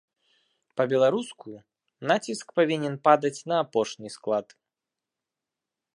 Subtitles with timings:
[0.79, 1.49] Па-беларуску
[2.11, 4.47] націск павінен падаць на апошні склад.